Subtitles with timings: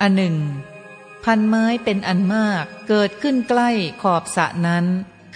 [0.00, 0.36] อันหนึ่ง
[1.24, 3.70] พันไม้เป็นอันมากเกิดขึ้นใกล้
[4.02, 4.86] ขอบสระนั้น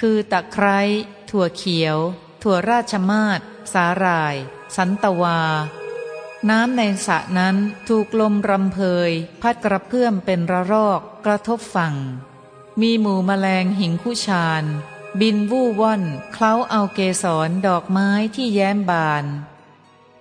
[0.00, 0.80] คือตะไคร้
[1.30, 1.98] ถั่วเขียว
[2.43, 3.40] ถั่วราชมาศ
[3.72, 4.35] สาหร่าย
[4.76, 5.40] สันตวา
[6.50, 7.57] น้ำในสระนั้น
[7.88, 9.11] ถูกลมรำเพย
[9.43, 11.94] พัดกระเพื่อมเป็นระรอกกระทบฝั่ง
[12.80, 14.64] มีหมู่แมลงหิงคู่ชาน
[15.21, 16.02] บินวู่ว่อน
[16.32, 19.24] เคล้าเอาเกสรดอกไม้ที่แย้มบาน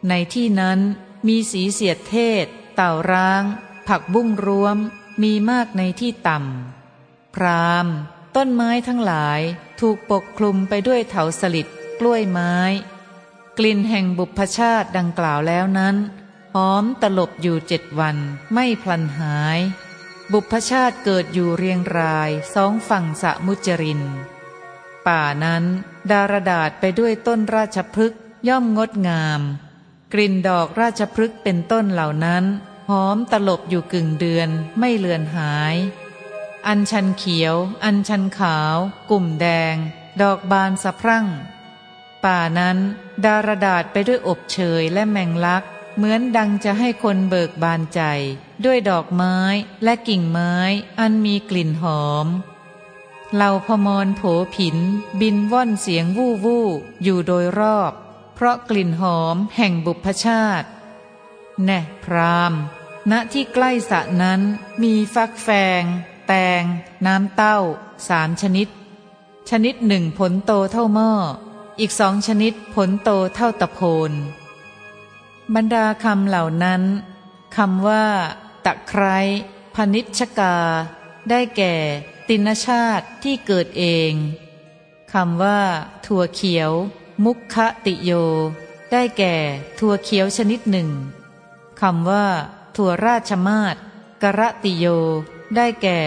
[0.07, 0.79] ในที่นั้น
[1.27, 2.45] มีสีเสียดเทศ
[2.75, 3.43] เต่าร้าง
[3.87, 4.77] ผักบุ้งรวม
[5.23, 7.87] มีมากในที่ต่ำ พราม
[8.35, 9.41] ต้นไม้ทั้งหลาย
[9.79, 11.67] ถูกปกคลุมไปด้วยเถาสลิด
[11.99, 12.55] กล้วยไม้
[13.57, 15.95] กลิ่นแห่งบุพชาติดังกล่าวแล้วนั้น
[16.55, 18.17] หอมตลบอยู่เจ็ดวัน
[18.53, 19.59] ไม่พลันหาย
[20.31, 24.01] บุพชาติเกิดอยู่เรียงรายสองฝั่งสะมุจริน
[25.07, 25.63] ป่านั้น
[26.11, 29.41] ดารดาษไปด้วยต้นราชพฤกษ์ย่อมงดงาม
[30.13, 32.43] กลิ่นดอกราชพฤกษ์เป็นต้นเหล่านั้น
[33.03, 35.75] อมตลบอยู่กึ่งเดือนไม่เลือนหาย
[36.67, 38.75] อันชันเขียว อันชันขาว
[39.09, 39.75] กลุ่มแดง
[40.21, 41.27] ดอกบานสะพรั่ง
[42.23, 42.77] ป่านั้น
[43.25, 45.63] ดารดาษไปด้วยอบเชยและแมงลัก
[45.95, 48.01] เหมือนดังจะให้คนเบิกบานใจ
[48.65, 49.37] ด้วยดอกไม้
[49.83, 50.53] และกิ่งไม้
[50.99, 52.27] อันมีกลิ่นหอม
[53.35, 54.21] เหล่าพมรโผ
[54.55, 54.77] ผิน
[55.21, 56.67] บินว่อนเสียงวู่วู่
[57.03, 57.91] อยู่โดยรอบ
[58.35, 60.67] เพราะกลิ่นหอมแห่งบุพชาติ
[61.63, 62.53] แน่พราม
[63.09, 64.41] ณที่ใกล้สระนั้น
[64.81, 65.49] มีฟักแฟ
[65.81, 65.83] ง
[66.27, 66.63] แตง
[67.05, 67.57] น้ำเต้า
[68.07, 68.67] สามชนิด
[69.49, 71.11] ชนิดหนึ่งผลโตเท่าหม้อ
[71.79, 73.79] อีกสองชนิดผลโตเท่าตะโพ
[74.09, 74.11] น
[75.55, 76.81] บรรดาคำเหล่านั้น
[77.55, 78.05] คำว่า
[78.65, 79.17] ตะไคร้
[79.75, 80.55] พนิชกา
[81.29, 81.73] ได้แก่
[82.27, 84.13] ตินชาติที่เกิดเอง
[85.13, 85.59] คำว่า
[86.05, 86.71] ถั่วเขียว
[87.23, 88.11] มุขติโย
[88.91, 89.35] ได้แก่
[89.79, 90.89] ถั่วเขียวชนิดหนึ่ง
[91.81, 92.25] คำว่า
[92.75, 93.75] ถั่วราชมาศ
[94.23, 94.85] กระติโย
[95.55, 96.01] ได้แก่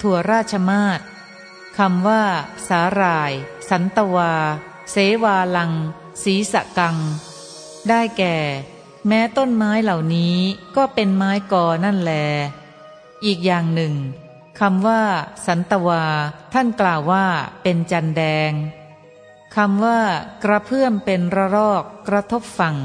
[0.00, 1.00] ถั่วราชมาศ
[1.78, 2.22] คำว่า
[2.68, 3.32] สาหร่าย
[3.68, 4.34] สันตวา
[4.90, 5.72] เสวาลัง
[6.22, 6.96] สีสะกัง
[7.88, 8.36] ได้แก่
[9.06, 10.36] แม้ต้นไม้เหล่านี้
[10.76, 12.12] ก็เป็นไม้กอนั่นแล
[13.24, 13.94] อีกอย่างหนึ่ง
[14.60, 15.02] คำว่า
[15.46, 16.04] สันตวา
[16.52, 17.26] ท่านกล่าวว่า
[17.62, 18.52] เป็นจันแดง
[19.56, 20.00] คำว่า
[20.44, 22.76] กระเพื่อมเป็นระรอกกระทบฝั่ง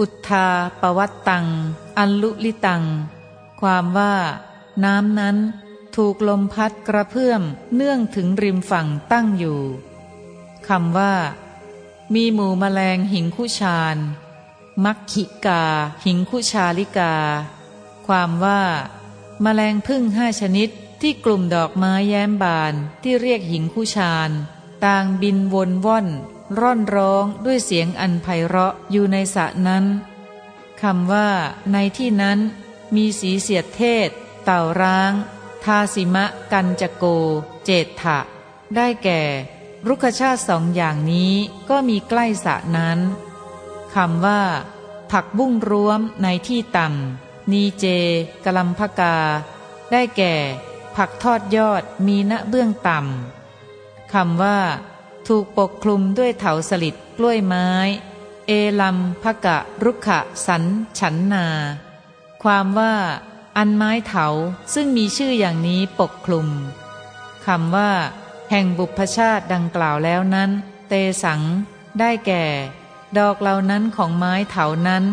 [0.00, 0.46] อุทธา
[0.80, 1.46] ปวัตตัง
[1.98, 2.84] อันลุลิตัง
[3.60, 4.14] ความว่า
[4.84, 5.36] น้ำนั้น
[5.96, 7.42] ถูกลมพัดกระเพื่อม
[7.74, 9.60] เนื่องถึงริมฝั่งตั้งอยู่
[10.68, 11.14] คำว่า
[12.14, 13.96] มีหมู่แมลงหิงคุชาน
[14.84, 15.64] มักขิกา
[16.04, 17.14] หิงคุชาลิกา
[18.06, 18.62] ความว่า
[19.42, 20.68] แมลงพึ่งห้าชนิด
[21.00, 24.30] ที่กลุ่มดอกไม้แย้มบานที่เรียกหิงคุชาน
[24.84, 26.06] ต่างบินวนว่อน
[26.60, 29.84] ร่อนร้องด้วยเสียงอันไพเราะอยู่ในสระนั้น
[30.82, 31.28] คำว่า
[31.72, 32.38] ในที่นั้น
[32.94, 34.08] มีสีเสียดเทศ
[34.44, 35.12] เต่าร้าง
[35.64, 37.04] ทาสิมะกันจโก
[37.64, 38.18] เจตถะ
[38.74, 39.22] ได้แก่
[39.88, 41.32] รุกชาติสองอย่างนี้
[41.68, 42.98] ก็มีใกล้สะนั้น
[43.94, 44.42] คำว่า
[45.10, 47.86] ผักบุ้งร้วมในที่ต่ำนีเจ
[48.44, 49.16] กลัมพกา
[49.90, 50.34] ได้แก่
[50.96, 54.58] ผักทอดยอดมีณเบื้องต่ำคำว่า
[55.28, 57.68] ถูกปกคลุมด้วยเถาสลิดกล้วยไม้
[58.46, 60.64] เอลัมภกะรุขะสัน
[60.98, 61.46] ฉันนา
[62.42, 62.94] ความว่า
[63.56, 64.26] อันไม้เถา
[64.74, 66.48] ซึ่งมีชื่ออย่างนี้ปกคลุม
[67.46, 67.90] คำว่า
[68.50, 70.50] แห่งบุพชาติดังกล่าวแล้วนั้น
[70.88, 70.92] เต
[71.24, 71.40] สัง
[71.98, 72.44] ได้แก่
[73.18, 75.04] ดอกเหล่านั้นของไม้เถานั้น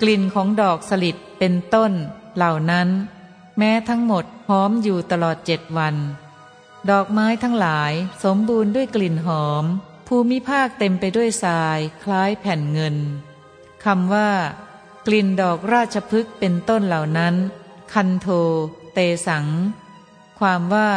[0.00, 1.92] กลิ่นของดอกสลิดเป็นต้น
[2.36, 2.88] เหล่านั้น
[3.58, 5.96] แม้ทั้งหมดหอมอยู่ตลอดเจ็ดวัน
[6.88, 7.92] ดอกไม้ทั้งหลาย
[8.24, 9.64] สมบูรณ์ด้วยกลิ่นหอม
[10.08, 12.96] ภูมิภาคเต็มไปด้วยทราย คล้ายแผ่นเงิน
[13.84, 14.30] คำว่า
[15.06, 17.34] กลิ่นดอกราชพฤกษ์เป็นต้นเหล่านั้น
[17.92, 18.28] คันโท
[18.94, 19.46] เตสัง
[20.40, 20.90] ความว่า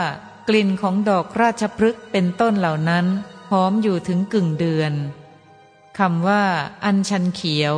[0.47, 3.05] กลิ่นของดอกราชพฤกษ์เป็นต้นเหล่านั้น
[3.51, 4.93] หอมอยู่ถึงกึ่งเดือน
[5.99, 6.43] คำว่า
[6.85, 7.75] อัญชันเขียว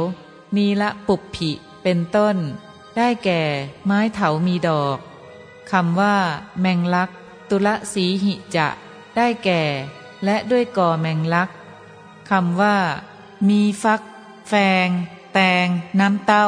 [0.55, 1.51] นีละปุบผิ
[1.83, 2.35] เป็นต้น
[2.97, 3.43] ได้แก่
[3.85, 4.97] ไม้เถามีดอก
[5.71, 6.15] คำว่า
[6.59, 7.09] แมงลัก
[7.49, 8.67] ตุละสีหิจะ
[9.15, 9.63] ได้แก่
[10.23, 11.49] และด้วยก่อแมงลัก
[12.29, 12.77] คำว่า
[13.47, 14.01] มีฟัก
[14.47, 14.53] แฟ
[14.85, 14.87] ง
[15.33, 15.67] แตง
[15.99, 16.47] น้ำเต้า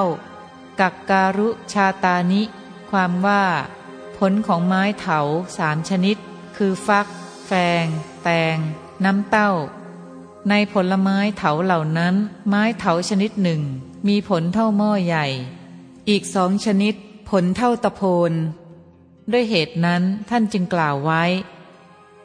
[0.79, 2.41] กักการุชาตานิ
[2.89, 3.44] ความว่า
[4.17, 5.19] ผลของไม้เถา
[5.57, 6.17] สามชนิด
[6.55, 7.07] คือฟัก
[7.47, 7.51] แฟ
[7.83, 7.85] ง
[8.23, 8.57] แตง
[9.05, 9.51] น้ำเต้า
[10.49, 12.15] ในผลไม้เถาเหล่านั้น
[12.47, 13.61] ไม้เถาชนิดหนึ่ง
[14.07, 15.25] มีผลเท่าหม้อใหญ่
[16.09, 16.95] อีกสองชนิด
[17.29, 18.33] ผลเท่าตะโพน
[19.31, 21.24] ด้วยเหตุนั้นท่านจึงกล่าวไว้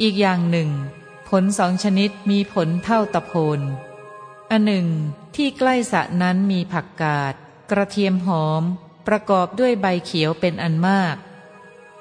[0.02, 0.70] อีกอย่างหนึ่ง
[1.28, 3.60] ผลสองชนิดมีผลเท่าตะโพน
[4.50, 4.88] อันหนึ่ง
[5.36, 7.34] ที่ใกล้สะนั้นมีผักกาด
[7.70, 8.62] กระเทียมหอม
[9.06, 11.16] ประกอบด้วยใบเขียวเป็นอันมาก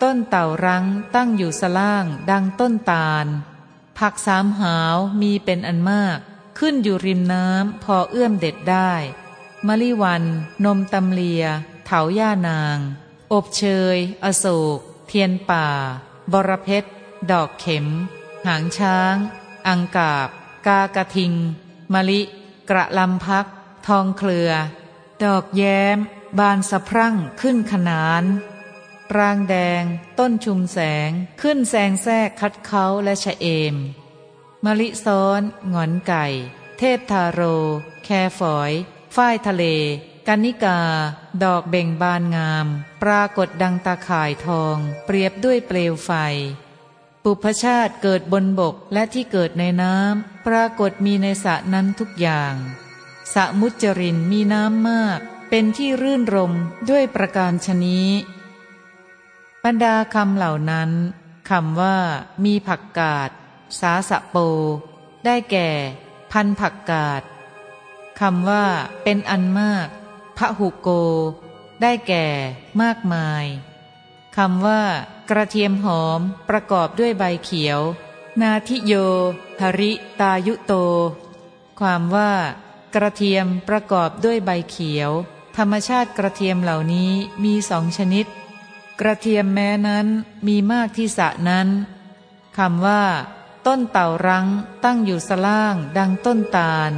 [0.01, 3.27] ต้นเต่ารังตั้งอยู่สล่างดังต้นตาล
[3.97, 6.17] ผักสามหาวมีเป็นอันมาก
[6.59, 8.91] ขึ้นอยู่ริมน้ำพอเอื้อมเด็ดได้
[9.67, 10.23] มะลิวัน
[10.65, 11.43] นมตำเลีย
[11.85, 12.77] เถาย่านาง
[13.31, 13.63] อบเช
[13.95, 14.45] ย อโศ
[14.77, 15.67] ก เทียนป่า
[16.31, 16.89] บรเพชร
[17.31, 17.87] ดอกเข็ม
[18.47, 19.15] หางช้าง
[19.67, 20.29] อังกาบ
[20.67, 21.33] กากระทิง
[21.93, 22.21] มะลิ
[22.69, 23.45] กระลำพัก
[23.87, 24.51] ทองเคลือ
[25.23, 25.97] ดอกแย้ม
[26.39, 28.23] บานสะพรั่งขึ้นขนาน
[29.17, 29.83] รางแดง
[30.19, 31.09] ต้นชุมแสง
[31.41, 33.75] ขึ้นแซงแทรกคัดเขาและชะเอม
[34.65, 35.41] มะลิซ้อน
[35.73, 36.25] งอนไก่
[36.77, 37.41] เทพทาโร
[38.05, 38.09] แค
[38.39, 38.71] ฝอย
[39.15, 39.63] ฝ้ายทะเล
[40.27, 40.79] กันนิกา
[41.43, 42.67] ดอกเบ่งบานงาม
[43.01, 46.11] ปรากฏดังตาข่ายทอง เปรียบด้วยเปลวไฟ
[47.23, 52.53] ปุพชาติเกิดบนบกและที่เกิดในน้ำปรากฏมีในสระนั้นทุกอย่าง
[53.33, 55.19] สะมุจรินมีน้ำมาก
[55.49, 56.53] เป็นที่รื่นรม
[56.89, 58.09] ด้วยประการชนี้
[59.63, 60.91] บรรดาคำเหล่านั้น
[61.49, 61.97] คำว่า
[62.45, 63.29] มีผักกาด
[63.79, 64.37] สาสะโป
[65.25, 65.69] ได้แก่
[66.31, 67.21] พันผักกาด
[68.19, 68.65] คำว่า
[69.03, 69.87] เป็นอันมาก
[70.37, 70.89] พระหุโก
[71.81, 72.27] ได้แก่
[72.81, 73.45] มากมาย
[74.37, 74.81] คำว่า
[75.29, 76.19] กระเทียมหอม
[76.49, 77.79] ประกอบด้วยใบเขียว
[78.41, 78.93] นาทิโย
[79.61, 80.73] หริตายุโต
[81.79, 82.31] ความว่า
[82.95, 85.11] กระเทียมประกอบด้วยใบเขียว
[85.57, 87.11] ธรรมชาติกระเทียมเหล่านี้
[87.43, 88.25] มีสองชนิด
[88.99, 90.07] กระเทียมแม้นั้น
[90.47, 91.67] มีมากที่สะนั้น
[92.57, 93.03] คำว่า
[93.65, 94.47] ต้นเต่ารัง
[94.83, 96.91] ตั้งอยู่สล่างดังต้นตาล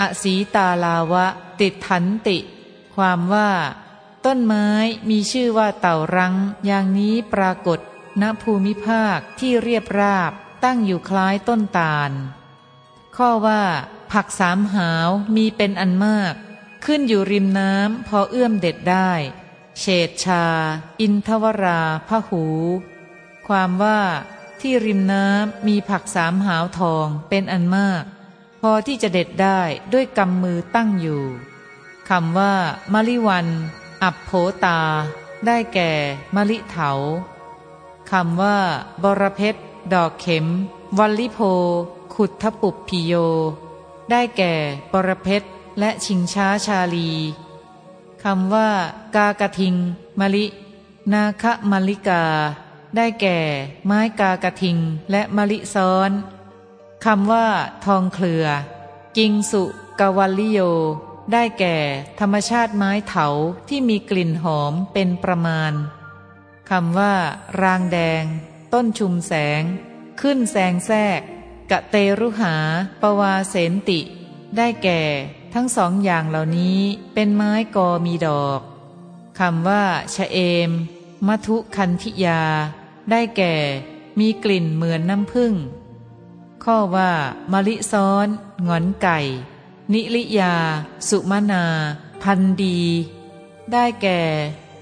[0.00, 1.26] อสีตาลาวะ
[1.60, 2.38] ติดทันติ
[2.94, 3.50] ความว่า
[4.26, 4.68] ต้นไม้
[5.10, 6.34] มีชื่อว่าเต่ารัง
[6.66, 7.78] อย่างนี้ปรากฏ
[8.22, 10.32] ณภูมิภาคที่เรียบราบ
[10.64, 12.10] ตั้งอยู่คล้ายต้นตาล
[13.16, 13.62] ข้อว่า
[14.12, 16.34] ผักสามหาวมีเป็นอันมาก
[16.84, 19.10] ขึ้นอยู่ริมน้ำพอเอื้อมเด็ดได้
[19.78, 20.44] เฉดชา
[21.00, 22.44] อินทวราพหู
[23.46, 24.00] ความว่า
[24.60, 28.04] ที่ริมน้ำมีผักสามหาวทองเป็นอันมาก
[28.60, 29.60] พอที่จะเด็ดได้
[29.92, 31.24] ด้วยกำมือตั้งอยู่
[32.08, 32.52] คำว่า
[32.92, 33.46] มะลิวัน
[34.02, 34.30] อับโผ
[34.64, 34.80] ตา
[35.46, 35.90] ได้แก่
[36.34, 36.90] มะลิเถา
[38.10, 38.58] คำว่า
[39.02, 39.60] บรเพชร
[39.92, 40.46] ดอกเข็ม
[40.98, 41.40] วัลลิโพ
[42.14, 43.12] ขุดทปุบพิโย
[44.10, 44.52] ได้แก่
[44.92, 45.48] บรเพชร
[45.78, 47.10] และชิงช้าชาลี
[48.22, 48.68] คำว่า
[49.16, 49.74] กากระทิง
[50.20, 50.46] มะลิ
[51.12, 52.24] นาคมะลิกา
[52.96, 53.38] ได้แก่
[53.86, 54.78] ไม้กากระทิง
[55.10, 56.10] และมะลิซ้อน
[57.04, 57.46] คำว่า
[57.84, 58.46] ทองเคลือ
[59.16, 59.62] กิงสุ
[60.00, 60.60] กวัลลิโย
[61.32, 61.76] ได้แก่
[62.20, 63.26] ธรรมชาติไม้เถา
[63.68, 65.72] ที่มีกลิ่นหอมเป็นประมาณ
[66.70, 67.14] คำว่า
[67.60, 68.24] รางแดง
[68.72, 69.62] ต้นชุมแสง
[70.20, 71.20] ขึ้นแสงแทรก
[71.70, 72.54] กะเตรุหา
[73.00, 74.00] ปวาเสนติ
[74.56, 75.02] ได้แก่
[75.54, 76.78] ทั้งสองอย่างเหล่านี้
[77.14, 78.60] เป็นไม้กอมีดอก
[79.38, 79.84] คำว่า
[80.14, 80.38] ชะเอ
[80.68, 80.70] ม
[81.26, 82.42] มัทุคันธิยา
[83.10, 83.54] ได้แก่
[84.18, 85.52] มีกลิ่นเหมือนน้ำผึ้ง
[86.64, 87.10] ข้อว่า
[87.52, 88.26] มะลิซ้อน
[88.68, 89.18] งอนไก่
[89.92, 90.54] นิลิยา
[91.08, 91.64] สุมนา
[92.22, 92.80] พันดี
[93.72, 94.20] ได้แก่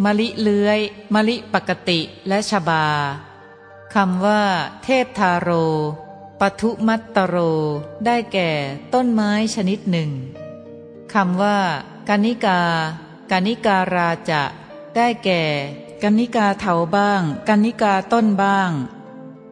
[0.04, 0.80] มะลิเลื้อย
[1.14, 2.86] มะลิปกติและชบา
[3.94, 4.42] คำว่า
[4.84, 5.50] เทพทาโร
[6.40, 7.36] ปทุมัตตโร
[8.06, 8.50] ได้แก่
[8.94, 10.10] ต้นไม้ชนิดหนึ่ง
[11.14, 11.58] คำว่า
[12.08, 12.60] กานิกา
[13.30, 14.42] กานิการาจะ
[14.96, 15.42] ได้แก่
[16.02, 18.70] กานิกาเถาบ้างกานิกาต้นบ้าง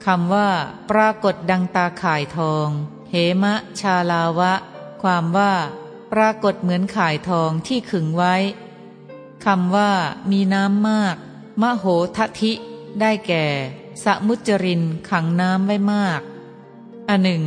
[0.05, 0.49] คำว่า
[0.91, 2.69] ปรากฏดังตาข่ายทอง
[3.11, 4.53] เหมะ ชาลาวะ
[5.03, 5.55] ความว่า
[6.13, 8.35] ปรากฏเหมือนข่ายทองที่ขึงไว้
[9.45, 9.93] คำว่า
[10.31, 11.17] มีน้ำมาก
[11.61, 11.85] มโห
[12.17, 12.53] ทธิ
[13.01, 13.47] ได้แก่
[14.05, 16.21] สมุจรินขังน้ำไว้มาก
[17.09, 17.45] อันหนึ่ง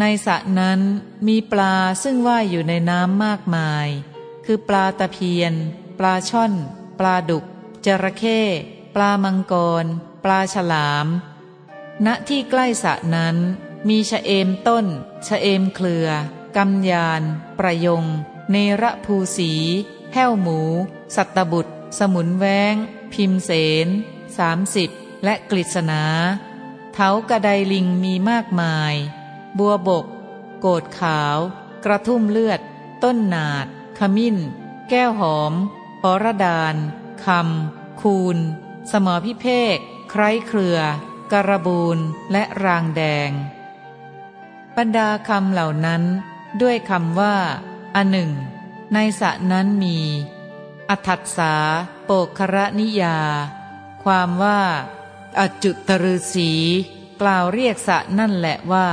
[0.00, 0.80] ในสระนั้น
[1.28, 3.88] มีปลาซึ่งว่ายอยู่ในน้ำมากมาย
[4.44, 5.54] คือปลาตะเพียน
[5.98, 6.52] ปลาช่อน
[6.98, 7.44] ปลาดุก
[7.86, 8.40] จระเข้
[8.94, 9.84] ปลามังกร
[10.24, 11.06] ปลาฉลาม
[12.06, 13.36] ณที่ใกล้สระนั้น
[13.88, 14.86] มีชะเอมต้น
[15.26, 16.08] ชะเอมเคลือ
[16.56, 17.22] กำยาน
[17.58, 18.04] ประยง
[18.50, 19.52] เนระภูสี
[20.12, 20.60] แห้วหมู
[21.16, 22.74] สัตบุตร สมุนแวง
[23.12, 23.50] พิมเส
[23.86, 23.88] น
[24.38, 24.90] สามสิบ
[25.24, 26.04] และกฤษณา
[26.92, 28.94] เถากระไดลิงมีมากมาย
[29.58, 30.06] บัวบก
[30.60, 31.38] โกดขาว
[31.84, 32.60] กระทุ่มเลือด
[33.02, 33.66] ต้นนาด
[33.98, 34.36] ขมิ้น
[34.90, 35.52] แก้วหอม
[36.02, 36.74] ประดาน
[37.24, 38.38] คำ คูน
[38.90, 39.76] สมอพิเภก
[40.10, 40.78] ไคร้เครือ
[41.32, 41.98] การบูน
[42.32, 43.30] และรางแดง
[44.76, 46.02] บรรดาคำเหล่านั้น
[46.60, 47.36] ด้วยคำว่า
[47.94, 48.30] อันหนึ่ง
[48.92, 49.98] ในสะนั้นมี
[50.88, 51.54] อัถัสา
[52.04, 53.18] โปกคระนิยา
[54.02, 54.60] ความว่า
[55.38, 56.50] อจุตฤษี
[57.20, 58.88] กล่าวเรียกสะนั่นแหละว่า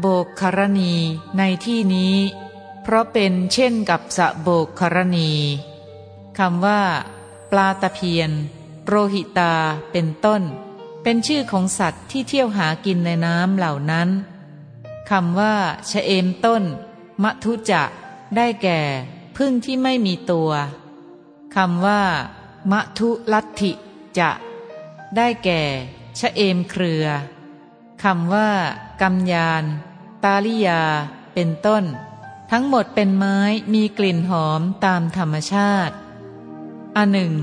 [0.00, 0.94] โบกครณี
[1.38, 2.16] ในที่นี้
[2.82, 5.30] เพราะเป็นเช่นกับสะโบกครณี
[6.38, 6.82] คำว่า
[7.50, 8.30] ปลาตะเพียน
[8.86, 9.54] โรหิตา
[9.92, 10.42] เป็นต้น
[11.02, 14.08] เป็นชื่อของสัตว์ที่เที่ยวหากินในน้ำเหล่านั้น
[15.10, 15.54] คำว่า
[15.90, 16.62] ชะเอมต้น
[17.22, 17.82] มัทุจะ
[18.36, 18.80] ได้แก่
[19.36, 20.50] พึ่งที่ไม่มีตัว
[21.56, 22.02] คำว่า
[22.70, 23.72] มะทุลัทธิ
[24.18, 24.30] จะ
[25.16, 25.62] ได้แก่
[26.18, 27.06] ชะเอมเครือ
[28.02, 28.50] คำว่า
[29.02, 29.64] กำยาน
[30.24, 30.82] ตาลิยา
[31.34, 31.84] เป็นต้น
[32.50, 33.38] ทั้งหมดเป็นไม้
[33.74, 35.94] มีกลิ่นหอมตามธรรมชาติ
[36.96, 37.34] อันหนึ่ง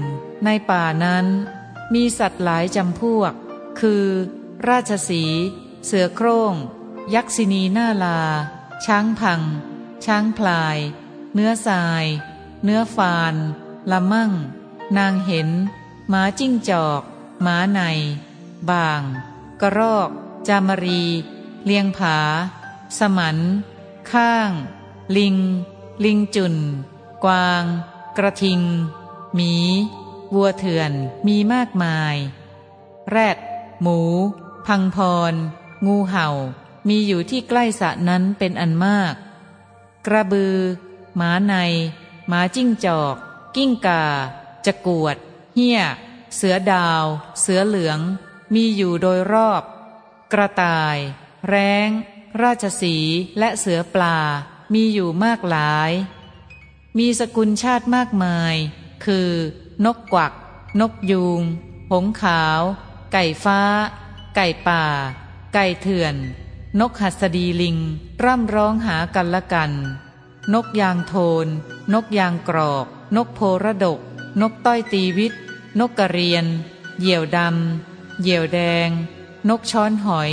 [0.46, 1.25] ในป่านั้น
[1.93, 3.34] มีสัตว์หลายจำพวก
[3.79, 4.03] คือ
[4.69, 5.24] ราชสี
[5.86, 6.53] เสือโครง่ง
[7.13, 8.19] ยักษินีหน้าลา
[8.86, 9.41] ช้างพัง
[10.06, 10.77] ช้างพลาย
[11.34, 12.06] เนื้อทราย
[12.63, 13.36] เนื้อฟาน
[13.92, 14.32] ละมั่ง
[14.98, 15.50] นางเห็น
[16.10, 17.01] หมาจิ้งจอก
[17.42, 17.82] หมาใน
[18.70, 19.01] บาง
[19.62, 20.10] กระรอก
[20.48, 21.04] จามรี
[21.66, 22.18] เลียงผา
[22.98, 23.38] สมัน
[24.12, 24.51] ข้าง
[25.18, 25.38] ลิง
[26.06, 26.56] ลิงจุน
[27.24, 27.63] กวาง
[28.18, 28.62] กระทิง
[29.36, 29.54] หมี
[30.34, 30.92] วัวเถื่อน
[31.27, 32.16] มีมากมาย
[33.10, 33.38] แรด
[33.82, 34.00] หมู
[34.68, 34.98] พังพ
[35.32, 35.34] ร
[35.86, 36.27] งูเห่า
[36.88, 39.13] มีอยู่ที่ใกล้สะนั้นเป็นอันมาก
[40.06, 40.58] กระบือ
[41.16, 41.54] หมาใน
[42.27, 43.16] หมาจิ้งจอก
[43.56, 44.04] กิ้งกา
[44.66, 45.18] จะกวด
[45.56, 45.82] เหี้ย
[46.36, 47.04] เสือดาว
[47.42, 48.00] เสือเหลือง
[48.54, 49.63] มีอยู่โดยรอบ
[50.34, 50.98] กระต่าย
[51.48, 51.89] แร้ง
[52.42, 52.96] ราชสี
[53.39, 54.18] และเสือปลา
[54.74, 55.92] มีอยู่มากหลาย
[56.98, 58.56] มีสกุลชาติมากมาย
[59.06, 59.30] คือ
[59.86, 60.34] นกกวัก
[60.80, 61.42] นกยูง
[61.92, 62.62] หงขาว
[63.13, 63.62] ไก่ฟ้า
[64.36, 64.84] ไก่ป่า
[65.54, 66.16] ไก่เถื่อน
[66.79, 67.77] นกหัสดีลิง
[68.24, 69.71] ร่ำร้องหากันละกัน
[70.53, 71.47] นกยางโทน
[71.93, 74.00] นกยางกรอก นกโพระดก
[74.41, 75.33] นกต้อยตีวิต
[75.79, 76.45] นกกระเรียน
[77.00, 78.89] เหยี่ยวดำ เหยี่ยวแดง
[79.50, 80.31] นกช้อนหอย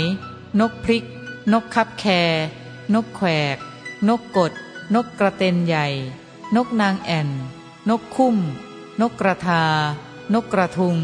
[0.59, 1.05] นกพริก
[1.51, 2.05] นกคับแค
[2.93, 3.21] นกแข
[3.55, 3.57] ก
[4.07, 4.51] นกกด
[4.95, 5.87] นกกระเตนใหญ่
[6.55, 7.29] นกนางแอ่น
[7.89, 8.37] นกคุ้ม
[9.01, 9.63] นกกระทา
[10.33, 10.97] นกกระทุง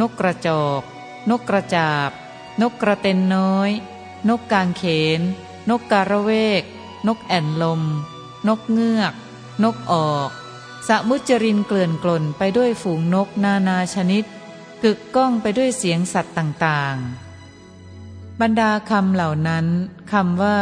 [0.00, 0.82] นกกระจอก
[1.30, 2.10] นกกระจาบ
[2.60, 3.70] นกกระเตนน้อย
[4.28, 4.82] นกกางเข
[5.18, 5.20] น
[5.68, 6.62] นกการะเวก
[7.06, 7.82] นกแอ่นลม
[8.48, 9.14] นกเงือก
[9.62, 10.30] นกออก
[10.88, 14.24] สมุจรินเกลื่อนกลนไปด้วยฝูงนกนานาชนิด
[14.82, 19.66] กึกก้องไปด้วยเสียงสัตว์ต่างๆ บรรดาคำเหล่านั้น
[20.12, 20.58] คำว่า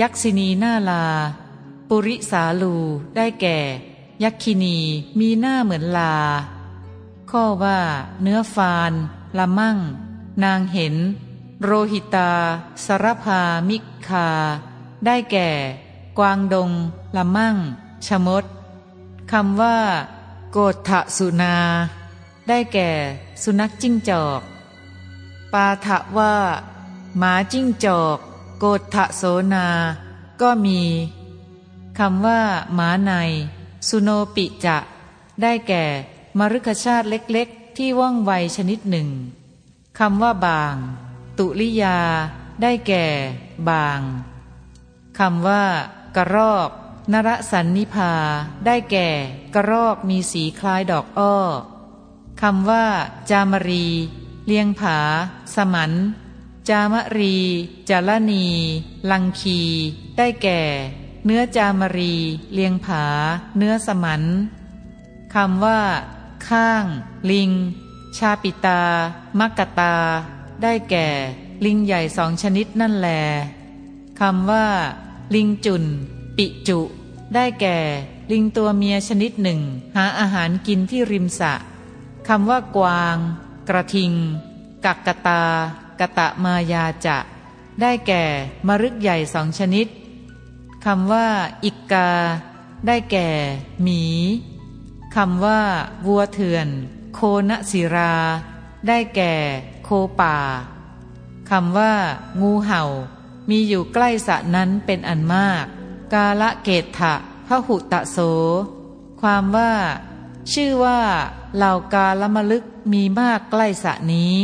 [0.00, 1.04] ยักษินีหน้าลา
[1.88, 2.76] ปุริสาลู
[3.16, 3.58] ได้แก่
[4.22, 4.76] ยักษินี
[5.18, 6.14] มีหน้าเหมือนลา
[7.30, 7.80] ข้อว่า
[8.22, 8.92] เนื้อฟาน
[9.38, 9.78] ละมั่ง
[10.44, 10.94] นางเห็น
[11.64, 12.30] โรหิตา
[12.84, 13.76] สารภามิ
[14.06, 14.28] คา
[15.04, 15.48] ได้แก่
[16.18, 16.70] กวางดง
[17.16, 17.56] ละมั่ง
[18.06, 18.44] ชมด
[19.30, 19.78] คำว่า
[20.52, 21.56] โกฏะสุนา
[22.48, 22.90] ได้แก่
[23.42, 24.40] สุนัขจิ้งจอก
[25.52, 26.34] ปาทะว่า
[27.18, 28.18] หมาจิ้งจอก
[28.58, 28.64] โก
[28.94, 29.66] ฏะโสนา
[30.40, 30.80] ก็มี
[31.98, 32.40] คำว่า
[32.74, 33.12] หมาใน
[33.88, 34.76] สุโนปิจะ
[35.42, 35.84] ได้แก่
[36.38, 39.08] มรุกชาติเล็กๆ ที่ว่องไวชนิดหนึ่ง
[39.98, 40.76] คำว่าบาง
[41.40, 41.98] ตุลิยา
[42.62, 43.06] ได้แก่
[43.68, 44.00] บาง
[45.18, 45.64] คำว่า
[46.16, 46.68] กระรอก
[47.12, 48.12] นรสันนิพา
[48.66, 49.08] ได้แก่
[49.54, 51.36] กระรอกมีสีคล้ายดอกอ้อ
[52.42, 52.86] คำว่า
[53.30, 53.86] จามรี
[54.46, 54.98] เลียงผา
[55.54, 55.92] สมัน
[56.68, 57.36] จามรี
[57.88, 58.46] จารณี
[59.10, 59.60] ลังคี
[60.16, 60.60] ได้แก่
[61.24, 62.14] เนื้อจามรี
[62.52, 63.04] เลียงผา
[63.56, 64.22] เนื้อสมัน
[65.34, 65.80] คำว่า
[66.48, 66.84] ข้าง
[67.30, 67.50] ลิง
[68.16, 68.82] ชาปิตา
[69.38, 69.96] มักกตา
[70.62, 71.08] ได้แก่
[71.64, 73.08] ลิงใหญ่สองชนิดนั่นแล
[74.20, 74.66] คำว่า
[75.34, 75.84] ลิงจุน
[76.36, 76.80] ปิจุ
[77.34, 77.78] ได้แก่
[78.32, 79.60] ลิงตัวเมียชนิดหนึ่ง
[79.96, 81.52] หาอาหารกินที่ริมสะ
[82.28, 83.16] คำว่ากวาง
[83.68, 84.12] กระทิง
[84.84, 85.42] กักกตา
[86.00, 87.18] กะตะมายาจะ
[87.80, 88.24] ได้แก่
[88.66, 89.86] มรึกใหญ่สองชนิด
[90.84, 91.26] คำว่า
[91.64, 92.10] อิกกา
[92.86, 93.28] ได้แก่
[93.82, 94.02] หมี
[95.16, 95.60] คำว่า
[96.06, 96.68] วัวเถื่อน
[97.14, 98.14] โคนศิรา
[98.88, 99.34] ได้แก่
[100.20, 100.36] ป่า
[101.50, 101.94] คำว่า
[102.40, 102.82] งูเห่า
[103.48, 105.64] มีอยู่ใกล้สะนั้นเป็นอันมาก
[106.12, 107.14] กาละเกตถะ
[107.46, 108.18] พหุตะโส
[109.20, 109.72] ความว่า
[110.52, 111.00] ชื่อว่า
[111.56, 114.36] เหล่ากาละมลึกมีมากใกล้สะนี้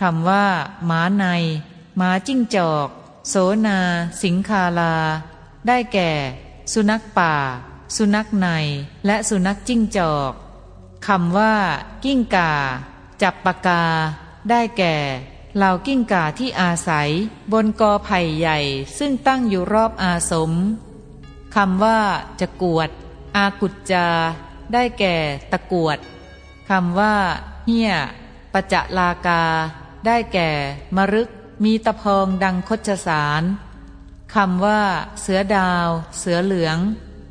[0.00, 0.46] คำว่า
[0.86, 1.24] หมาใน
[1.96, 2.88] หมาจิ้งจอก
[3.28, 3.34] โส
[3.66, 3.78] นา
[4.22, 4.94] สิงคาลา
[5.66, 6.10] ได้แก่
[6.72, 7.34] สุนัขป่า
[7.96, 8.46] สุนัขใน
[9.06, 10.32] และสุนัขจิ้งจอก
[11.06, 11.54] คำว่า
[12.04, 12.52] กิ้งก่า
[13.22, 13.82] จับปากา
[14.50, 14.96] ได้แก่
[15.56, 17.10] เหล่ากิ้งก่าที่อาศัย
[17.52, 18.58] บนกอไผ่ใหญ่
[18.98, 20.52] ซึ่งตั้งอยู่รอบอาสม
[21.54, 22.00] คำว่า
[22.40, 22.90] จะกวด
[23.36, 24.08] อากุจจา
[24.72, 25.16] ได้แก่
[25.52, 25.98] ตะกวด
[26.68, 27.14] คำว่า
[27.66, 27.92] เฮีย
[28.52, 29.42] ปะจะลากา
[30.06, 30.50] ได้แก่
[30.96, 31.28] มรึก
[31.64, 33.42] มีตะพองดังคดสาร
[34.34, 34.82] คำว่า
[35.20, 35.88] เสือดาว
[36.18, 36.78] เสือเหลือง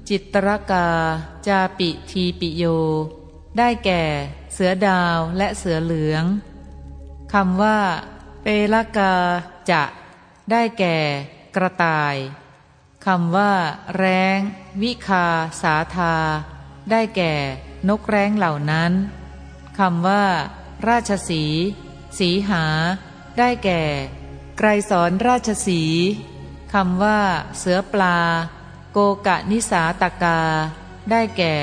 [0.10, 0.88] จิตรกา
[1.48, 2.64] จาปิทีปิโย
[3.58, 4.04] ได้แก่
[4.54, 6.24] เสือดาวและเสือเหลือง
[7.34, 7.80] คำว่า
[8.42, 9.14] เปลกา
[9.72, 9.84] จะ
[10.52, 10.98] ได้แก่
[11.56, 12.16] กระต่าย
[13.06, 13.52] คำว่า
[13.98, 14.40] แร้ง
[14.82, 15.26] วิคา
[15.62, 16.16] สาธา
[16.92, 17.34] ได้แก่
[17.90, 18.92] นกแร้งเหล่านั้น
[19.80, 20.26] คำว่า
[20.88, 21.44] ราชสี
[22.18, 22.66] สีหา
[23.38, 23.82] ได้แก่
[24.58, 25.82] ไกรสอนราชสี
[26.74, 27.20] คำว่า
[27.58, 28.18] เสือปลา
[28.92, 30.40] โกกะนิสาตกา
[31.12, 31.56] ได้แก่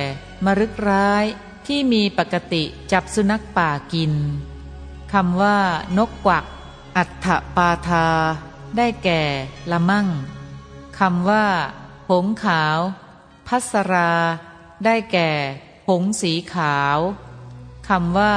[0.44, 1.24] มรึกร้าย
[1.66, 4.12] ที่มีปกติจับสุนัขป่ากิน
[5.18, 5.58] คำว่า
[5.98, 6.44] นกกวัก
[6.96, 8.06] อัฏฐปาทา
[8.76, 9.22] ได้แก่
[9.70, 10.08] ละมั่ง
[10.98, 11.46] คำว่า
[12.10, 12.78] หงขาว
[13.46, 14.12] พัสรา
[14.84, 15.30] ได้แก่
[15.88, 16.98] หงสีขาว
[17.88, 18.34] คำว่า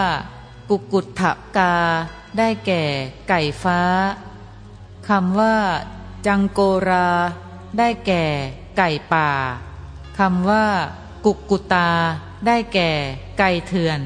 [0.69, 1.21] กุกุฏถ
[1.57, 1.75] กา
[2.37, 2.83] ได้แก่
[3.29, 3.81] ไก่ฟ้า
[5.09, 5.55] คำว่า
[6.27, 7.09] จังโกรา
[7.77, 8.25] ได้แก่
[8.77, 9.29] ไก่ป่า
[10.19, 10.65] คำว่า
[11.25, 11.89] กุกกุตา
[12.45, 12.91] ได้แก่
[13.39, 14.01] ไก่เถื่อน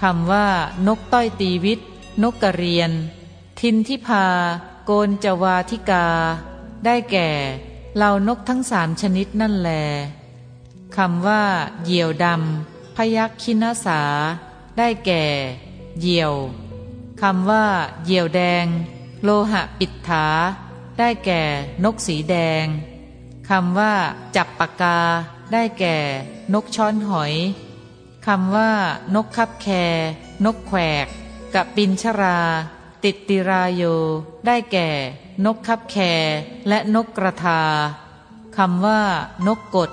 [0.00, 0.46] คำว่า
[0.86, 1.80] นกต้อยตีวิต
[2.22, 2.90] นกกระเรียน
[3.60, 4.26] ทินทิพา
[4.84, 6.06] โกนจวาธิกา
[6.84, 7.28] ได้แก่
[7.96, 9.70] เหล่านกทั้งสามชนิดนั่นแล
[10.96, 11.42] คำว่า
[11.84, 14.00] เหยี่ยวดำพยักคินาสา
[14.78, 15.24] ได้แก่
[16.00, 16.34] เหยี่ยว
[17.22, 17.64] คำว่า
[18.04, 18.66] เหยี่ยวแดง
[19.22, 20.26] โลหะปิดถา
[20.98, 21.42] ได้แก่
[21.84, 22.66] นกสีแดง
[23.48, 23.92] คำว่า
[24.36, 24.98] จับปากกา
[25.52, 25.96] ได้แก่
[26.52, 27.34] นกช้อนหอย
[28.26, 28.72] คำว่า
[29.14, 29.68] นกคับแค
[30.44, 31.06] นกแขวก
[31.54, 32.40] กับปินชรา
[33.02, 33.82] ติติรายโย
[34.46, 34.88] ได้แก่
[35.44, 35.96] นกคับแค
[36.68, 37.62] และนกกระทา
[38.56, 39.00] คำว่า
[39.46, 39.90] นกกด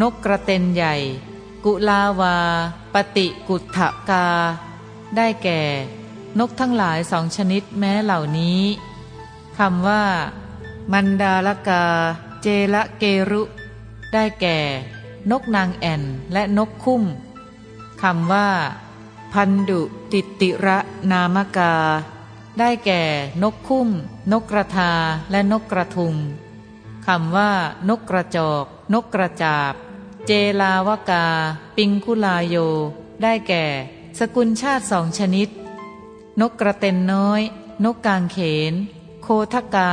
[0.00, 0.94] นกกระเต็นใหญ่
[1.64, 2.36] กุลาวา
[2.92, 4.26] ปฏิกุถกา
[5.16, 5.60] ได้แก่
[6.38, 8.60] นกทั้งหลายสองชนิดแม้เหล่านี้
[9.58, 10.04] คำว่า
[10.92, 11.84] มันดาลกา
[12.42, 13.42] เจละเกรุ
[14.12, 14.58] ได้แก่
[15.30, 17.02] นกนางแอ่นและนกคุ้ม
[18.02, 18.48] คำว่า
[19.32, 19.80] พันดุ
[20.12, 20.78] ติติระ
[21.10, 21.74] นามกา
[22.58, 23.02] ได้แก่
[23.42, 23.88] นกคุ้ม
[24.32, 24.92] นกกระทา
[25.30, 26.14] และนกกระทุง
[27.06, 27.50] คำว่า
[27.88, 29.72] นกกระจอก นกกระจาบ
[30.26, 31.26] เจลาวกา
[31.76, 32.56] ปิงคุลาโย
[33.22, 33.64] ได้แก่
[34.18, 35.48] สกุลชาติสองชนิด
[36.40, 37.42] นกกระเต็นน้อย
[37.84, 38.38] นกกางเข
[38.70, 38.74] น
[39.22, 39.92] โคทกา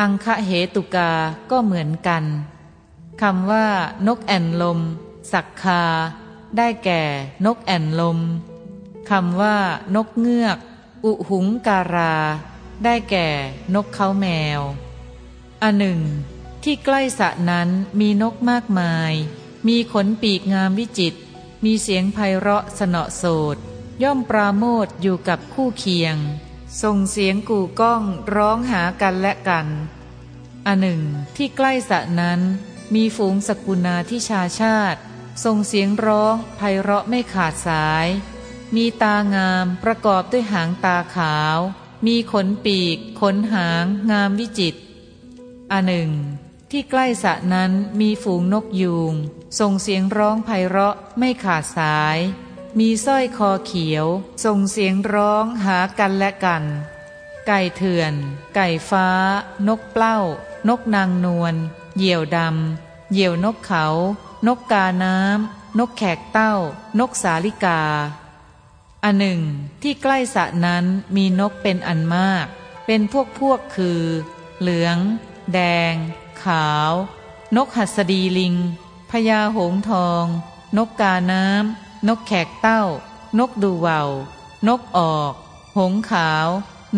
[0.00, 1.10] อังคะเหตุกา
[1.50, 2.24] ก็เหมือนกัน
[3.22, 3.66] คำว่า
[4.06, 4.78] นกแอ่นลม
[5.32, 5.82] สักคา
[6.56, 7.02] ได้แก่
[7.44, 8.18] นกแอ่นลม
[9.10, 9.56] คำว่า
[9.94, 10.58] นกเงือก
[11.04, 12.16] อุหุงการา
[12.84, 13.28] ได้แก่
[13.74, 14.26] นกเขาแม
[14.58, 14.60] ว
[15.62, 16.00] อันหนึ่ง
[16.62, 17.68] ที่ใกล้สะนั้น
[18.00, 19.12] มีนกมากมาย
[19.68, 21.14] มีขนปีกงามวิจิต
[21.64, 23.56] มีเสียงไพเราะสนอโสด
[24.02, 26.16] ย่อมปราโมทอยู่กับคู่เคียง
[26.82, 28.02] ส่งเสียงกู่ก้อง
[28.34, 29.66] ร้องหากันและกัน
[30.66, 31.02] อันหนึ่ง
[31.36, 32.40] ที่ใกล้สะนั้น
[32.94, 35.00] มีฝูงสกุณาที่ชาชาติ
[35.44, 38.06] ส่งเสียงร้องไพเราะไม่ขาดสาย
[38.74, 41.58] มีตางามประกอบด้วยหางตาขาว
[42.06, 44.74] มีขนปีก ขนหาง งามวิจิต
[45.72, 46.10] อันหนึ่ง
[46.70, 49.14] ที่ใกล้สะนั้นมีฝูงนกยูง
[49.58, 52.18] ส่งเสียงร้องไพเราะไม่ขาดสาย
[52.78, 54.06] มีสร้อยคอเขียว
[54.44, 56.64] ส่งเสียงร้องหากันและกัน
[57.46, 58.14] ไก่เถื่อน
[58.54, 59.08] ไก่ฟ้า
[59.68, 60.16] นกเปล้า
[60.68, 61.54] นกนางนวล
[61.96, 63.84] เหยี่ยวดำเหยี่ยวนกเขา
[64.46, 66.54] นกกาน้ำ นกแขกเต้า
[66.98, 67.80] นกสาลิกา
[69.04, 69.40] อันหนึ่ง
[69.82, 70.84] ที่ใกล้สะนั้น
[71.16, 72.46] มีนกเป็นอันมาก
[72.86, 74.02] เป็นพวกพวกคือ
[74.60, 74.98] เหลือง
[75.52, 75.58] แด
[75.92, 75.94] ง
[76.42, 76.92] ขาว
[77.56, 78.54] นกหัสดีลิง
[79.10, 80.24] พญาหงทอง
[80.76, 82.82] นกกาน้ำ นกแขกเต้า
[83.38, 84.02] นกดูเวา
[84.68, 85.32] นกออก
[85.76, 86.48] หงขาว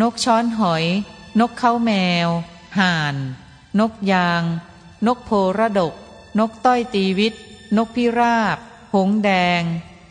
[0.01, 0.85] นกช้อนหอย
[1.41, 1.91] นกเข้าแม
[2.27, 2.29] ว
[2.79, 3.15] ห่าน
[3.79, 4.43] นกยาง
[5.07, 5.95] นกโพระดก
[6.39, 7.35] นกต้อยตีวิต
[7.77, 8.57] นกพิราบ
[8.95, 9.63] หงแดง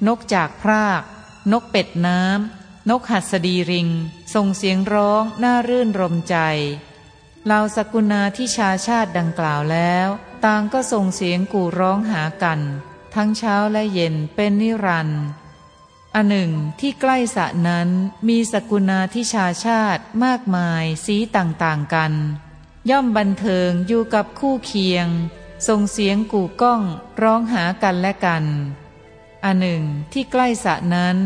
[0.07, 1.03] นกจากพราก
[1.51, 3.89] นกเป็ดน้ำ นกหัสดีริง
[4.33, 6.37] ส่งเสียงร้องน่ารื่นรมใจ
[7.45, 10.07] เหล่าสกุณาที่ชาชาติดังกล่าวแล้ว
[10.45, 12.59] ต่างก็ส่งเสียงกู่ร้องหากัน
[13.15, 15.23] ทั้งเช้าและเย็นเป็นนิรันดร์
[16.15, 17.89] อันหนึ่งที่ใกล้สะนั้น
[18.27, 22.13] มีสกุณาที่ชาชาติมากมายสีต่างๆกัน
[22.89, 25.07] ย่อมบันเทิงอยู่กับคู่เคียง
[25.67, 26.81] ส่งเสียงกู่ก้อง
[27.21, 28.45] ร้องหากันและกัน
[29.43, 31.17] อันหนึ่งที่ใกล้สะนั้น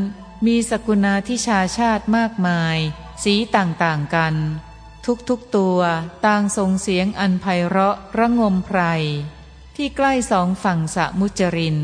[0.46, 2.78] มีสกุณาทิชาชาติมากมาย
[3.24, 4.36] สีต่างๆกัน
[5.30, 5.80] ทุกๆตัว
[6.26, 8.80] ต่างส่งเสียงอันไพเราะระงมไพร
[9.76, 11.80] ที่ใกล้สองฝั่งสะมุจริน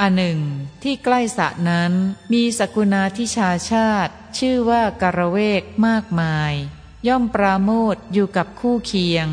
[0.00, 0.40] อันหนึ่ง
[0.82, 1.92] ที่ใกล้สะนั้น
[2.32, 6.52] มีสกุณาทิชาชาติ ชื่อว่าการเวกมากมาย
[7.08, 9.28] ย่อมปราโมทอยู่กับคู่เคียง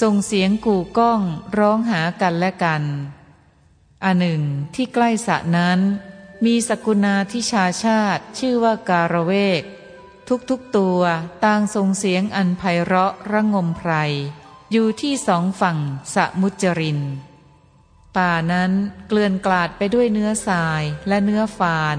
[0.00, 1.20] ส่งเสียงกู่ก้อง
[1.58, 2.82] ร้องหากันและกัน
[4.04, 4.42] อันหนึ่ง
[4.74, 5.80] ที่ใกล้สะนั้น
[6.44, 9.62] มีสกุณาทิชาชาติชื่อว่าการเวก
[10.50, 11.00] ทุกๆตัว
[11.44, 13.92] ต่างส่งเสียงอันไพเราะระงมไพร
[14.72, 15.78] อยู่ที่สองฝั่ง
[16.14, 17.00] สะมุจริน
[18.16, 18.72] ป่านั้น
[19.08, 21.98] เกลื่อนกลาดไปด้วยเนื้อทรายและเนื้อฟาน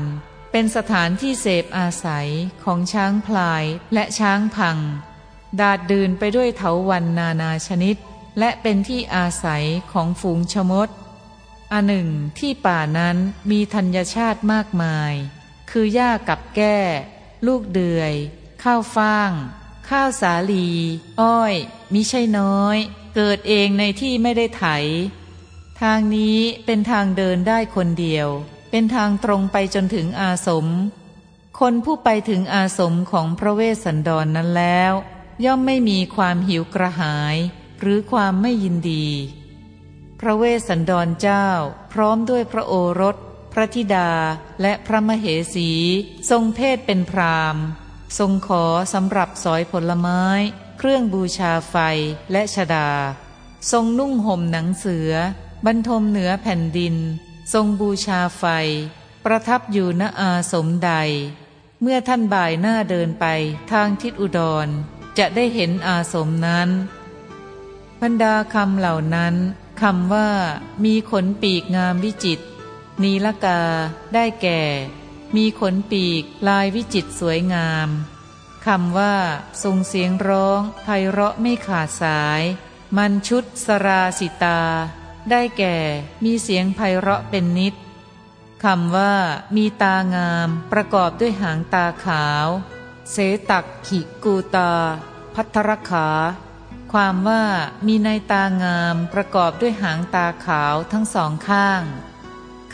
[0.51, 2.29] เป็นสถานที่เสพอาศัย
[2.63, 4.77] ของช้างพลายและช้างพัง
[5.59, 7.95] ดาดดืนไปด้วยเถาวันนานาชนิด
[8.39, 10.89] และเป็นที่อาศัยของฝูงชมด
[11.71, 13.17] อันหนึ่งที่ป่านั้น
[13.51, 15.13] มีธัญชาติมากมาย
[15.71, 16.77] คือหญ้ากับแก้
[17.47, 18.13] ลูกเดือย
[18.63, 19.31] ข้าวฟ่าง
[19.89, 20.69] ข้าวสาลี
[21.21, 21.53] อ้อย
[21.93, 22.77] มิใช่น้อย
[23.15, 24.65] เกิดเองในที่ไม่ได้ไถ
[25.81, 28.27] ทางนี้เป็นทางเดินได้คนเดียว
[28.71, 30.67] เป็นทางตรงไปจนถึงอาสม
[31.59, 34.93] คนผู้ไปถึงอาสมของพระเวสสันดรนนั้นแล้ว
[35.45, 37.35] ย่อมไม่มีความหิวกระหาย
[37.79, 39.07] หรือความไม่ยินดี
[40.19, 41.47] พระเวสสันดรเจ้า
[41.93, 43.15] พร้อมด้วยพระโอรส
[43.53, 44.11] พระธิดา
[44.61, 45.25] และพระมเห
[45.55, 45.71] สี
[46.29, 47.57] ทรงเพศเป็นพราม
[48.19, 50.23] ทรงขอสำหรับสอยผลไม้
[50.77, 51.75] เครื่องบูชาไฟ
[52.31, 52.89] และชดา
[53.71, 55.11] ทรงนุ่งห่มหนังเสือ
[55.65, 56.95] บรรทมเหนือแผ่นดิน
[57.53, 58.45] ทรงบูชาไฟ
[59.25, 60.93] ประทับอยู่ณอาสมใด
[61.81, 63.25] เมื่อท่านบ่ายหน้าเดินไป
[63.71, 64.67] ทางทิศอุดร
[65.17, 66.69] จะได้เห็นอาสมนั้น
[68.01, 69.35] บรรดาคำเหล่านั้น
[69.81, 70.29] คำว่า
[70.83, 72.39] มีขนปีกงามวิจิต
[73.03, 73.61] นีลกา
[74.13, 74.61] ได้แก่
[75.35, 77.89] มีขนปีกลายวิจิตสวยงาม
[78.65, 79.15] คำว่า
[79.63, 82.41] ทรงเสียงร้องไพเราะไม่ขาดสาย
[82.97, 84.61] มันชุดสราสิตา
[85.29, 85.77] ได้แก่
[86.23, 87.73] มีเสียงไพเราะเป็นนิด
[88.63, 89.13] คำว่า
[89.55, 92.47] มีตางาม ประกอบด้วยหางตาขาว
[93.11, 93.17] เส
[93.49, 94.71] ตักขิกูตา
[95.35, 96.07] พัทรขา
[96.91, 97.43] ความว่า
[97.85, 101.83] มีในตางามประกอบด้วยหางตาขาวทั้งสองข้าง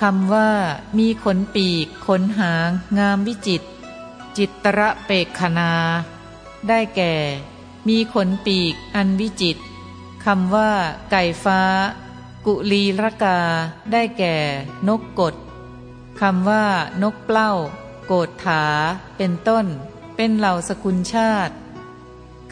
[0.01, 0.51] คำว่า
[0.97, 3.63] มีขนปีก ขนหาง งามวิจิต
[4.37, 5.71] จิตระเปกคณา
[6.67, 7.13] ได้แก่
[7.87, 9.57] มีขนปีก อันวิจิต
[10.25, 10.71] คำว่า
[11.11, 11.61] ไก่ฟ้า
[12.45, 13.39] กุลีรกา
[13.91, 14.35] ได้แก่
[14.87, 15.35] นกกด
[16.19, 16.65] คำว่า
[17.01, 17.51] นกเปล้า
[18.05, 18.63] โกดถา
[19.17, 19.65] เป็นต้น
[20.21, 21.55] เป็นเหล่าสกุลชาติ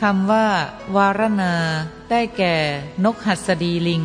[0.02, 0.48] คำว่า
[0.96, 1.54] วารณา
[2.10, 2.56] ได้แก่
[3.06, 4.04] นกหัสดีลิง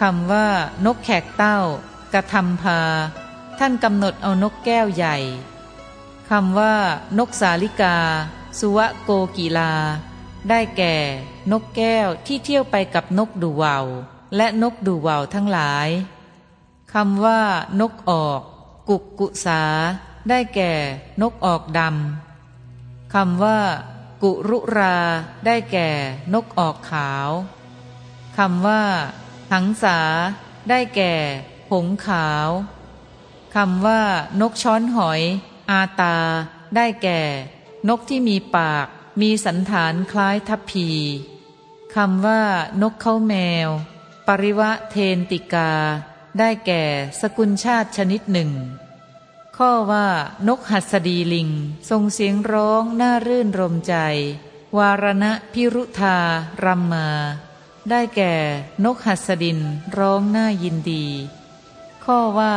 [0.00, 0.46] คำว่า
[0.84, 1.58] นกแขกเต้า
[2.12, 2.80] กระทำพา
[3.58, 5.16] ท่านกำหนดเอานกแก้วใหญ่
[6.30, 6.74] คำว่า
[7.18, 7.96] นกสาลิกา
[8.58, 9.72] สุวะโกกีลา
[10.48, 10.94] ได้แก่
[11.52, 13.86] นกแก้วที่เที่ยวไปกับนกดูวาว
[14.36, 15.88] และนกดูวาวทั้งหลาย
[16.92, 17.40] คำว่า
[17.80, 18.40] นกออก
[18.88, 19.62] กุกกุสา
[20.28, 20.72] ได้แก่
[21.20, 22.27] นกออกดำ
[23.14, 23.60] คำว่า
[24.22, 24.98] กุรุรา
[25.46, 25.88] ได้แก่
[26.34, 27.28] นกออกขาว
[28.38, 28.82] คำว่า
[29.52, 29.98] หังสา
[30.68, 31.14] ได้แก่
[31.70, 32.48] หงขาว
[33.54, 34.02] คำว่า
[34.40, 35.22] นกช้อนหอย
[35.70, 36.18] อาตา
[36.76, 37.20] ได้แก่
[37.88, 38.86] นกที่มีปาก
[39.20, 40.88] มีสันฐานคล้ายทัพพี
[41.94, 42.42] คำว่า
[42.82, 43.34] นกเขาแม
[43.66, 43.68] ว
[44.26, 45.72] ปริวะเทนติกา
[46.38, 46.84] ได้แก่
[47.20, 48.50] สกุลชาติชนิดหนึ่ง
[49.62, 50.08] ข้อว่า
[50.48, 51.48] นกหัสดีลิง
[51.90, 53.94] ทรงเสียงร้องน่ารื่นรมใจ
[54.76, 56.16] วารณะพิรุธา
[56.64, 57.08] รำมมา
[57.90, 58.34] ได้แก่
[58.84, 59.58] นกหัสดิน
[59.98, 61.04] ร้องน่ายินดี
[62.04, 62.56] ข้อว่า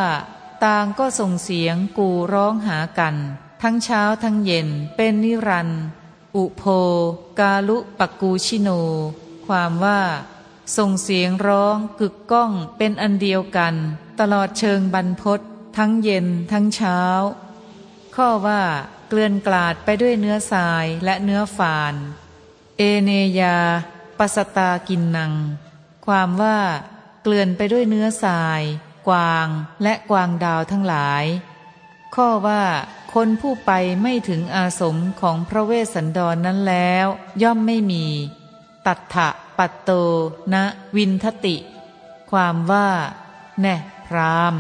[0.64, 3.16] ต่างก็ส่งเสียงกูร้องหากัน
[3.62, 5.70] ทั้งเช้าทั้งเย็นเป็นนิรัน
[6.36, 6.64] อุโพ
[7.40, 8.70] กาลุปกูชิโน
[9.46, 10.02] ความว่า
[10.78, 13.76] ส่งเสียงร้องกึกก้องเป็นอันเดียวกัน
[14.20, 15.42] ตลอดเชิงบรรพศ
[15.78, 17.00] ทั้งเย็นทั้งเช้า
[18.16, 18.62] ข้อว่า
[19.08, 21.94] เกลื่อนกลาดไปด้วยเนื้อทรายและเนื้อฝาน
[22.78, 23.58] เอเนยา
[24.18, 25.34] ปัสตากินนัง
[26.06, 26.58] ความว่า
[27.24, 28.62] เกลื่อนไปด้วยเนื้อทราย
[29.08, 29.48] กวาง
[29.84, 31.26] และกวางดาวทั้งหลาย
[32.16, 32.64] ข้อว่า
[33.14, 37.08] คนผู้ไปไม่ถึงอาสมของพระเวสสันดรนนั้นแล้ว
[37.42, 38.06] ย่อมไม่มี
[38.86, 39.92] ตัทธะปัตโต
[40.54, 40.64] นะ
[40.96, 41.56] วินทติ
[42.32, 42.90] ความว่า
[43.62, 43.76] แน่
[44.08, 44.56] พราม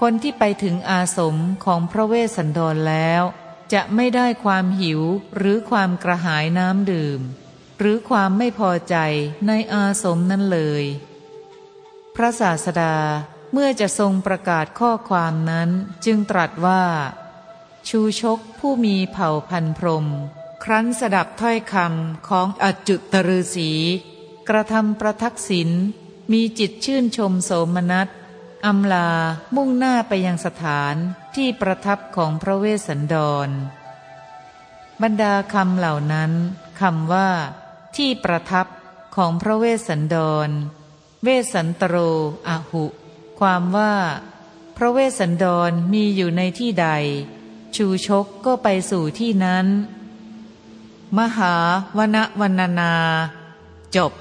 [0.00, 3.22] คนที่ไปถึงอาสมของพระเวสสันดรแล้ว
[3.72, 5.00] จะไม่ได้ความหิว
[5.36, 7.20] หรือความกระหายน้ำดื่ม
[7.78, 8.96] หรือความไม่พอใจ
[9.46, 10.84] ในอาสมนั้นเลย
[12.14, 12.96] พระศาสดา
[13.52, 15.70] เมื่อจะทรงประกาศข้อความนั้น
[16.04, 16.84] จึงตรัสว่า
[17.88, 20.06] ชูชกผู้มีเผ่าพันพรม
[20.64, 23.70] ครั้นสดับถ้อยคำของอัจจุตฤษี
[24.48, 25.70] กระทำประทักษิณ
[26.32, 28.08] มีจิตชื่นชมโสมนัส
[28.66, 29.10] อำลา
[29.56, 30.94] มุ่งหน้าไปยังสถาน
[31.36, 33.48] ที่ประทับของพระเวสสันดร
[35.02, 36.30] บรรดาคำเหล่านั้น
[36.80, 37.28] คำว่า
[37.96, 38.66] ที่ประทับ
[39.16, 40.48] ของพระเวสสันดร
[41.24, 41.96] เวสสันตโร
[42.48, 42.84] อหุ
[43.40, 43.94] ความว่า
[44.76, 46.88] พระเวสสันดรมีอยู่ในที่ใด
[47.76, 49.66] ชูชกก็ไปสู่ที่นั้น
[51.18, 51.54] มหา
[51.96, 52.92] วนวรรณนา
[53.96, 54.12] จบ